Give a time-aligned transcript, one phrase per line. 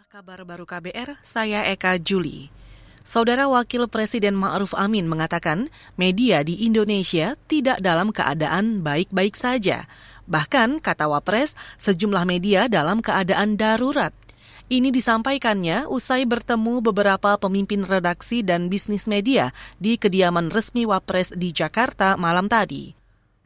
[0.00, 2.48] Inilah kabar baru KBR, saya Eka Juli.
[3.04, 5.68] Saudara Wakil Presiden Ma'ruf Amin mengatakan
[6.00, 9.84] media di Indonesia tidak dalam keadaan baik-baik saja.
[10.24, 11.52] Bahkan, kata Wapres,
[11.84, 14.16] sejumlah media dalam keadaan darurat.
[14.72, 21.52] Ini disampaikannya usai bertemu beberapa pemimpin redaksi dan bisnis media di kediaman resmi Wapres di
[21.52, 22.99] Jakarta malam tadi.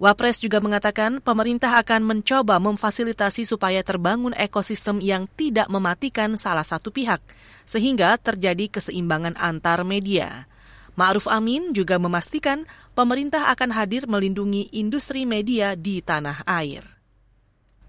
[0.00, 6.88] Wapres juga mengatakan pemerintah akan mencoba memfasilitasi supaya terbangun ekosistem yang tidak mematikan salah satu
[6.88, 7.20] pihak,
[7.68, 10.48] sehingga terjadi keseimbangan antar media.
[10.96, 12.64] Ma'ruf Amin juga memastikan
[12.96, 16.80] pemerintah akan hadir melindungi industri media di tanah air.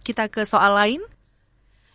[0.03, 1.01] Kita ke soal lain.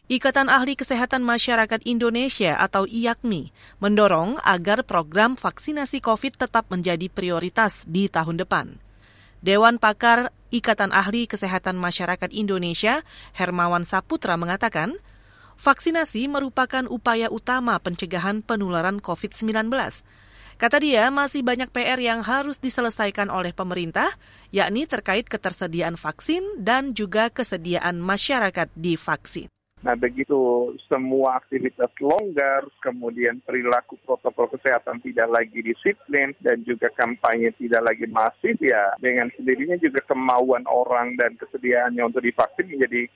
[0.08, 3.52] Ikatan Ahli Kesehatan Masyarakat Indonesia atau IAKMI
[3.84, 8.85] mendorong agar program vaksinasi COVID tetap menjadi prioritas di tahun depan.
[9.46, 14.98] Dewan Pakar Ikatan Ahli Kesehatan Masyarakat Indonesia, Hermawan Saputra mengatakan,
[15.54, 19.70] vaksinasi merupakan upaya utama pencegahan penularan COVID-19.
[20.58, 24.10] Kata dia, masih banyak PR yang harus diselesaikan oleh pemerintah,
[24.50, 29.46] yakni terkait ketersediaan vaksin dan juga kesediaan masyarakat divaksin.
[29.84, 37.52] Nah begitu semua aktivitas longgar, kemudian perilaku protokol kesehatan tidak lagi disiplin, dan juga kampanye
[37.60, 43.06] tidak lagi masif, ya dengan sendirinya juga kemauan orang dan kesediaannya untuk divaksin menjadi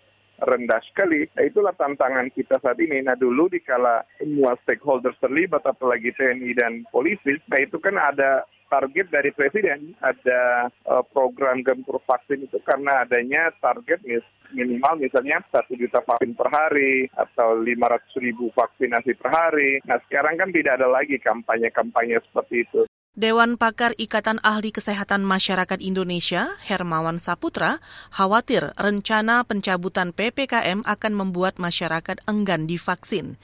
[0.41, 1.28] rendah sekali.
[1.36, 3.05] Nah, itulah tantangan kita saat ini.
[3.05, 9.10] Nah dulu dikala semua stakeholders terlibat, apalagi TNI dan polisi, nah itu kan ada target
[9.10, 14.22] dari presiden ada uh, program gempur vaksin itu karena adanya target mis
[14.55, 19.82] minimal misalnya satu juta vaksin per hari atau 500 ribu vaksinasi per hari.
[19.91, 22.82] Nah sekarang kan tidak ada lagi kampanye-kampanye seperti itu.
[23.20, 27.76] Dewan Pakar Ikatan Ahli Kesehatan Masyarakat Indonesia, Hermawan Saputra,
[28.08, 33.36] khawatir rencana pencabutan PPKM akan membuat masyarakat enggan divaksin.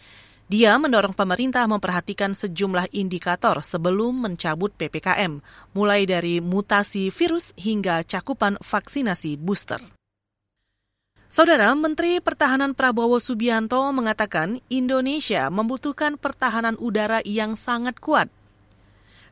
[0.49, 5.45] Dia mendorong pemerintah memperhatikan sejumlah indikator sebelum mencabut PPKM,
[5.77, 9.85] mulai dari mutasi virus hingga cakupan vaksinasi booster.
[11.29, 18.33] Saudara Menteri Pertahanan Prabowo Subianto mengatakan Indonesia membutuhkan pertahanan udara yang sangat kuat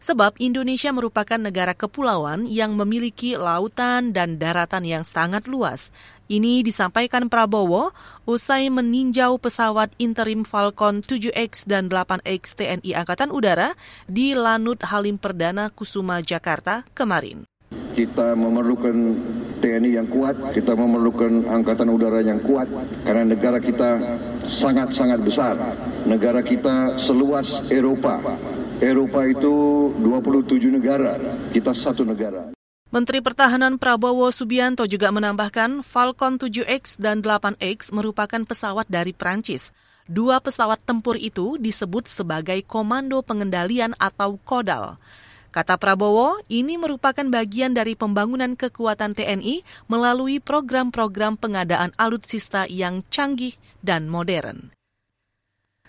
[0.05, 5.89] sebab Indonesia merupakan negara kepulauan yang memiliki lautan dan daratan yang sangat luas.
[6.29, 7.97] Ini disampaikan Prabowo
[8.29, 13.73] usai meninjau pesawat interim Falcon 7X dan 8X TNI Angkatan Udara
[14.05, 17.49] di Lanut Halim Perdana Kusuma, Jakarta kemarin.
[17.95, 18.97] Kita memerlukan
[19.65, 22.67] TNI yang kuat, kita memerlukan angkatan udara yang kuat,
[23.07, 25.55] karena negara kita sangat-sangat besar.
[26.03, 28.19] Negara kita seluas Eropa,
[28.85, 31.17] Eropa itu 27 negara,
[31.57, 32.53] kita satu negara.
[32.93, 39.73] Menteri Pertahanan Prabowo Subianto juga menambahkan Falcon 7X dan 8X merupakan pesawat dari Prancis.
[40.05, 45.01] Dua pesawat tempur itu disebut sebagai Komando Pengendalian atau KODAL.
[45.49, 53.57] Kata Prabowo, ini merupakan bagian dari pembangunan kekuatan TNI melalui program-program pengadaan alutsista yang canggih
[53.81, 54.75] dan modern.